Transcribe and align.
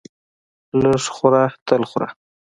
لږ 0.83 1.03
خوره 1.15 1.43
تل 1.67 1.81
خوره! 1.89 2.07